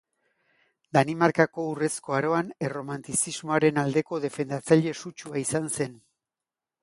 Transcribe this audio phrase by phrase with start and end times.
[0.97, 5.97] Danimarkako Urrezko Aroan Erromantizismoaren aldeko defendatzaile sutsua izan zen.